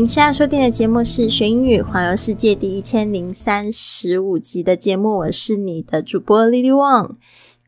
[0.00, 7.16] 您现在收听的节目是《学英语环游世界》第一千零三十五集的节目，我是你的主播 Lily Wang。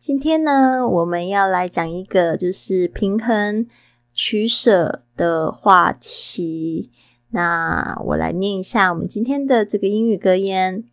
[0.00, 3.66] 今天呢，我们要来讲一个就是平衡
[4.14, 6.90] 取舍的话题。
[7.32, 10.84] 那我来念一下我们今天的这个英语格言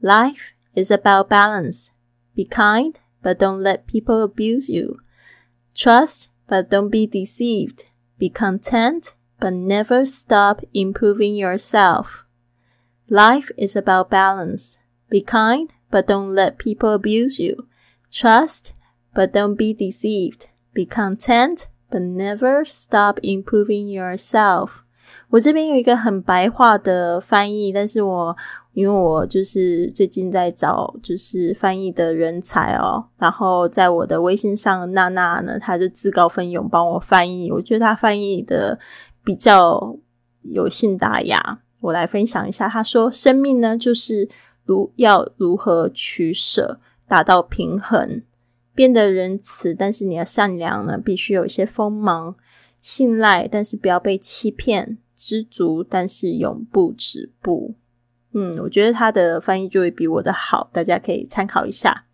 [0.00, 1.88] ：Life is about balance.
[2.36, 4.98] Be kind, but don't let people abuse you.
[5.74, 7.86] Trust, but don't be deceived.
[8.16, 9.14] Be content.
[9.43, 12.25] but never stop improving yourself.
[13.09, 14.77] Life is about balance.
[15.09, 17.67] Be kind, but don't let people abuse you.
[18.11, 18.73] Trust,
[19.13, 20.47] but don't be deceived.
[20.73, 24.83] Be content, but never stop improving yourself.
[25.29, 28.35] 我这边有一个很白话的翻译，但是我
[28.73, 38.77] 因为我就是最近在找就是翻译的人才哦，然后在我的微信上娜娜呢，她就自告奋勇帮我翻译，我觉得她翻译的
[39.24, 39.96] 比较
[40.42, 42.68] 有信达雅，我来分享一下。
[42.68, 44.28] 他说：“生命呢，就是
[44.64, 48.22] 如要如何取舍，达到平衡，
[48.74, 52.34] 变得仁慈，但是你要善良呢，必须有一些锋芒；
[52.80, 57.74] 信赖，但是不要被欺骗；知足，但是永不止步。”
[58.36, 62.06] 嗯，我觉得他的翻译就会比我的好，大家可以参考一下。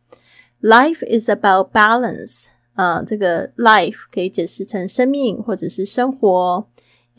[0.60, 2.48] Life is about balance。
[2.74, 6.68] 呃，这个 life 可以解释成生命或者是生活。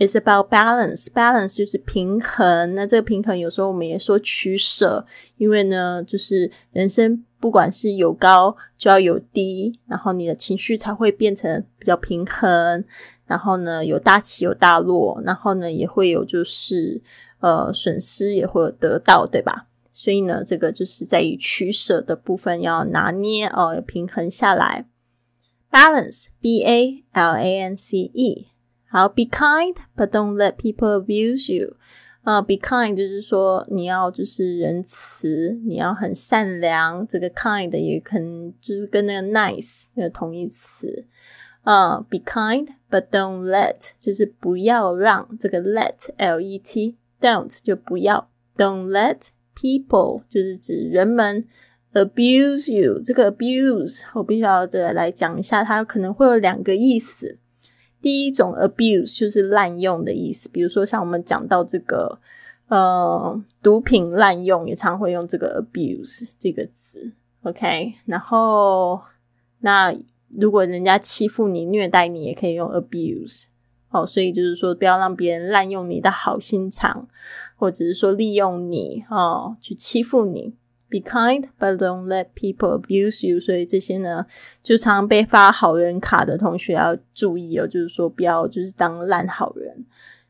[0.01, 1.05] It's about balance.
[1.13, 2.73] Balance 就是平衡。
[2.73, 5.05] 那这个平衡有时候我们也说取舍，
[5.37, 12.83] 因为呢，就是人生不管是有高就要有低，然后你的情绪才会变成比较平衡。
[13.27, 16.99] 然后呢，有大起有大落，然后呢，也会有就是
[17.39, 19.67] 呃损失也会有得到，对吧？
[19.93, 24.87] 所以呢，这个就是在于取舍的部分要拿捏哦，平衡下来。
[25.69, 28.47] Balance, B A L A N C E。
[28.90, 31.76] 好，be kind, but don't let people abuse you。
[32.22, 37.06] 啊，be kind 就是说你要就是仁慈，你要很善良。
[37.06, 41.04] 这个 kind 也可能就是跟那个 nice 那个同义词。
[41.62, 51.44] 啊，be kind, but don't let 就是不要让这个 let l e t don't 就不要 don't let people 就是指人们
[51.92, 53.00] abuse you。
[53.02, 57.38] 这个 abuse 我必须要的来讲一下，它可能会有两个意思。
[58.01, 62.19] 第一种 abuse 就是滥用的意思，比如说像我们讲到这个
[62.67, 67.13] 呃毒品滥用，也常会用这个 abuse 这个词。
[67.43, 68.99] OK，然后
[69.59, 69.95] 那
[70.29, 73.45] 如果人家欺负你、虐待你，也可以用 abuse。
[73.89, 77.09] 哦，所以就是说不要让别人滥用你的好心肠，
[77.57, 80.55] 或者是说利用你哦去欺负你。
[80.91, 83.39] Be kind, but don't let people abuse you。
[83.39, 84.25] 所以这些呢，
[84.61, 89.85] 就常被发好人卡的同学要注意哦，就是说不要就是当烂好人。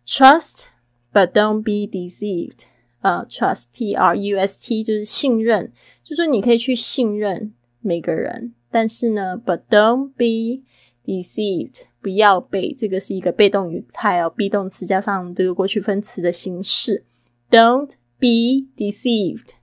[0.05, 0.67] Trust,
[1.11, 2.65] but don't be deceived。
[2.99, 5.71] 呃，trust, T R U S T，就是信任，
[6.03, 10.61] 就说你可以去信任每个人，但是呢，but don't be
[11.03, 17.03] deceived，不要被这个是一个被动语态哦，be 动词加上这个过去分词的形式。
[17.49, 19.53] Don't be deceived。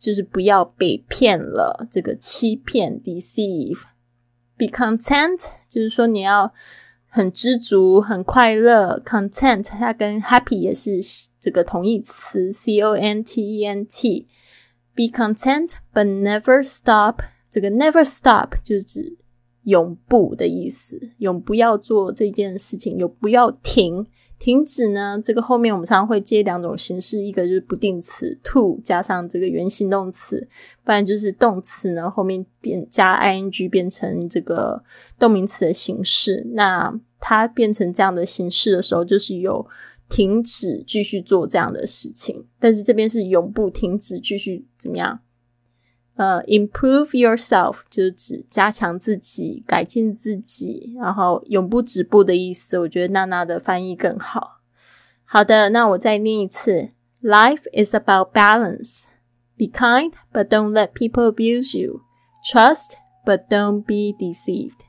[0.00, 3.82] 就是不要被骗了，这个欺骗 deceive。
[4.56, 6.52] Be content，就是说你要
[7.06, 8.98] 很知足、很快乐。
[9.04, 11.00] Content 它跟 happy 也是
[11.38, 14.26] 这个同义词，c o n t e n t。
[14.94, 19.18] Be content but never stop，这个 never stop 就是指
[19.64, 24.06] 永不的意思，永不要做这件事情，永不要停。
[24.40, 25.20] 停止呢？
[25.22, 30.48] 这个后面我们常常会接两种形式，一个就是不定词 to 加上这个原形动词，
[30.82, 34.82] 不然就是动词呢后面变加 ing 变成这个
[35.18, 36.42] 动名词的形式。
[36.54, 39.64] 那它变成这样的形式的时候，就是有
[40.08, 42.42] 停止继续做这样的事情。
[42.58, 45.20] 但是这边是永不停止继续怎么样？
[46.19, 52.79] 呃，improve yourself 就是指加强自己、改进自己，然后永不止步的意思。
[52.79, 54.61] 我觉得娜娜的翻译更好。
[55.25, 56.89] 好的，那我再念一次：
[57.21, 59.03] Life is about balance.
[59.57, 62.01] Be kind, but don't let people abuse you.
[62.49, 62.93] Trust,
[63.25, 64.81] but don't be deceived.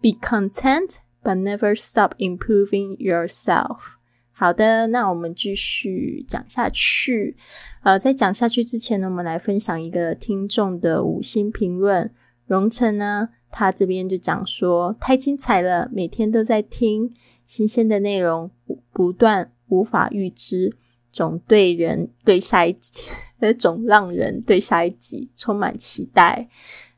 [0.00, 3.96] Be content, but never stop improving yourself。
[4.39, 7.35] 好的，那我们继续讲下去。
[7.83, 12.09] 呃，在讲下去之前呢，我们来分享一个听众的五星评论。
[12.47, 17.13] 荣成呢，他这边就讲说，太精彩了，每天都在听
[17.45, 18.49] 新鲜的内容，
[18.93, 20.73] 不断无法预知，
[21.11, 23.11] 总对人对下一集，
[23.57, 26.47] 总让人对下一集充满期待。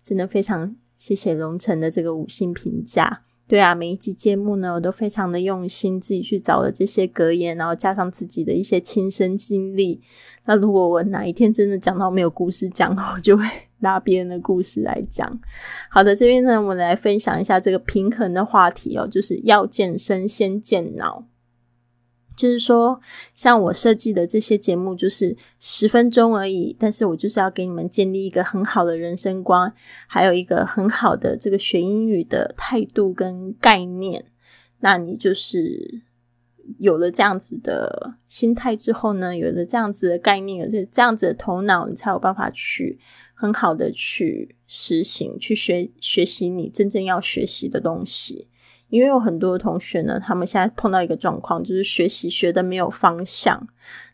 [0.04, 3.24] 真的非常谢谢荣成的这个五星评价。
[3.52, 10.00] 对啊，每一集节目呢，我都非常的用心，自己去找了这些格言，然后加上自己的一些亲身经历。
[10.46, 13.44] 那如果我哪一天真的讲到没有故事讲， 我就会
[13.80, 15.38] 拿别人的故事来讲。
[15.90, 21.26] 好的，这边呢，我们来分享一下这个平衡的话题哦，就是要健身先健脑。
[22.36, 23.00] 就是说，
[23.36, 29.72] 像我设计的这些节目，就是十分钟而已，但是我就是要给你们建立一个很好的人生观，
[30.08, 34.26] 还有一个很好的这个学英语的态度跟概念。
[34.80, 36.02] 那你就是
[36.80, 42.98] 有了这样子的心态之后呢，有了这样子的概念，有这这样子的头脑，你才有办法去
[43.36, 48.48] 很好的去实行，去学学习你真正要学习的东西。
[48.92, 53.68] 因为有很多同学呢，他们现在碰到一个状况，就是学习学的没有方向。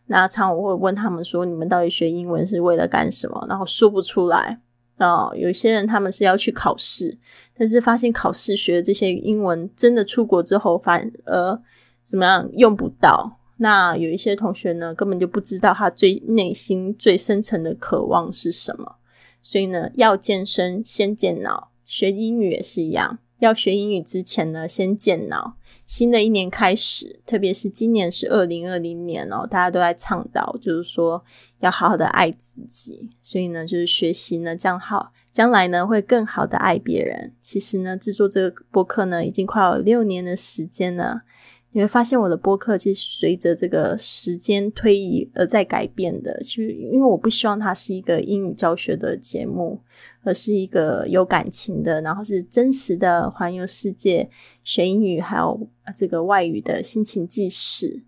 [0.06, 4.62] 那常我会问他们说：“你们到底学英文是为了干什么？”然后说不出来。
[4.97, 7.18] 啊，有些人他们是要去考试，
[7.57, 11.62] 但是发现考试学的这些英文真的出国之后反而
[12.01, 13.39] 怎么样用不到。
[13.57, 18.95] 那有一些同学呢，根本就不知道他最内心最深层的渴望是什么。
[19.41, 23.19] 所以呢，要健身先健脑，学英语也是一样。
[23.39, 25.57] 要学英语之前呢，先健脑。
[25.86, 31.24] 新的一年开始，特别是今年是二零二零年哦，大家都在倡导，就是说
[31.60, 33.10] 要好好的爱自己。
[33.22, 37.34] 所以呢，就是学习呢，这样好，将来呢会更好的爱别人。
[37.42, 41.22] 其实呢，制作这个播客呢，已经快有六年的时间了。
[41.71, 46.39] 你会发现我的播客其实随着这个时间推移而在改变的。
[46.41, 49.79] 其实，因为我不希望它是一个英语教学的节目，
[50.23, 54.27] 而是一个有感情的，然后是真实的环游世界
[54.63, 58.01] 学英语，还有这个外语的心情记事。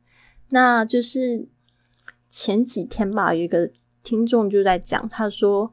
[0.50, 1.48] 那就是
[2.28, 3.70] 前几天吧，有一个
[4.02, 5.72] 听众就在讲，他说。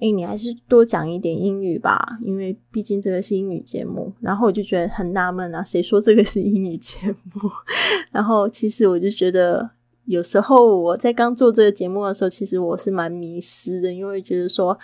[0.00, 4.12] 哎，你还是多讲一点英语吧，因为毕竟这个是英语节目。
[4.20, 7.50] 然后我就觉得很纳闷啊，谁说这个是英语节目？
[8.12, 9.68] 然后其实我就觉得，
[10.04, 14.78] 有时候我在刚做这个节目的时候，其实我是蛮迷失的，因为觉得说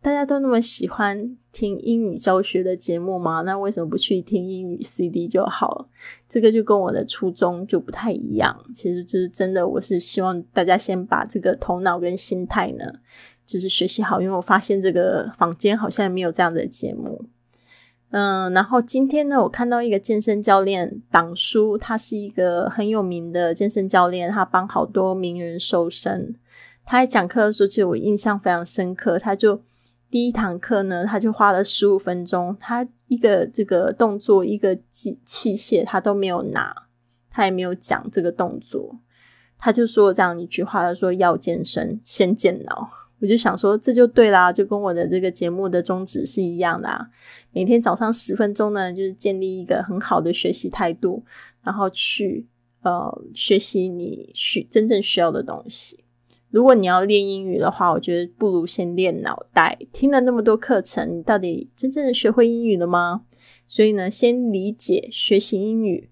[0.00, 5.88] 大家都那么喜欢听英语教学的节目嘛，那为什么不去听英语 CD 就好了？
[6.26, 8.58] 这个就跟我的初衷就不太一样。
[8.74, 12.84] 其实就是真的，我是希望大家先把这个头脑跟心态呢。
[13.48, 17.24] 就是学习好，因为我发现这个房间好像没有这样的节目。
[18.10, 26.34] 嗯，然后今天呢，我看到一个健身教练党叔，他是一个很有名的健身教练，他帮好多名人瘦身。
[26.84, 29.18] 他在讲课的时候，其实我印象非常深刻。
[29.18, 29.62] 他就
[30.10, 36.74] 第一堂课呢，他就花了十五分钟，他一个这个动作，一个器器械，他都没有拿，
[37.30, 38.96] 他也没有讲这个动作，
[39.58, 42.90] 他就说这样一句话：他说要健身，先健脑。
[43.20, 47.08] 我就想说，这就对啦，就跟我的这个节目的宗旨是一样的啊。
[47.52, 51.24] 每天早上十分钟呢，就是建立一个很好的学习态度，
[51.62, 52.46] 然后去
[52.82, 56.04] 呃学习你需真正需要的东西。
[56.50, 59.78] 如果你要练英语的话，我觉得不如先练脑袋。
[59.92, 63.22] 听了那么多课程，你到底真正的学会英语了吗？
[63.66, 66.08] 所以呢，先理解学习英语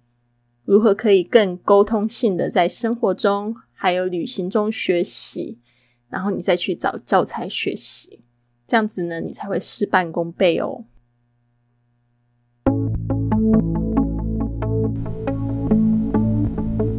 [0.64, 5.58] 如何可以更沟通性的在生活中还有旅行中学习。
[6.08, 8.20] 然后你再去找教材学习，
[8.66, 10.84] 这样子呢，你才会事半功倍哦。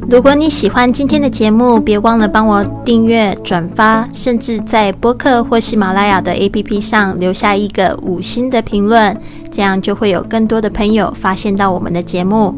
[0.09, 9.19] 如果你喜欢今天的节目，别忘了帮我订阅、转发，甚至在播客或喜马拉雅的 APP 上留下一个五星的评论，
[9.51, 12.57] 这样就会有更多的朋友发现到我们的节目。